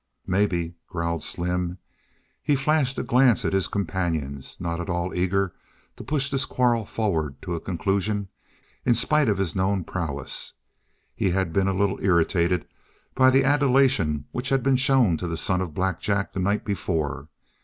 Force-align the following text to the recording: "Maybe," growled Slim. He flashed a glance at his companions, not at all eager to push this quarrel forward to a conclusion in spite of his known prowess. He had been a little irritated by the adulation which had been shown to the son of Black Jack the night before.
"Maybe," 0.25 0.73
growled 0.87 1.23
Slim. 1.23 1.77
He 2.41 2.55
flashed 2.55 2.97
a 2.97 3.03
glance 3.03 3.45
at 3.45 3.53
his 3.53 3.67
companions, 3.67 4.57
not 4.59 4.79
at 4.81 4.89
all 4.89 5.13
eager 5.13 5.53
to 5.95 6.03
push 6.03 6.31
this 6.31 6.45
quarrel 6.45 6.85
forward 6.85 7.39
to 7.43 7.53
a 7.53 7.59
conclusion 7.59 8.27
in 8.83 8.95
spite 8.95 9.29
of 9.29 9.37
his 9.37 9.55
known 9.55 9.83
prowess. 9.83 10.53
He 11.13 11.29
had 11.29 11.53
been 11.53 11.67
a 11.67 11.71
little 11.77 11.99
irritated 12.01 12.67
by 13.13 13.29
the 13.29 13.43
adulation 13.43 14.25
which 14.31 14.49
had 14.49 14.63
been 14.63 14.75
shown 14.75 15.17
to 15.17 15.27
the 15.27 15.37
son 15.37 15.61
of 15.61 15.75
Black 15.75 15.99
Jack 15.99 16.31
the 16.31 16.39
night 16.39 16.65
before. 16.65 17.27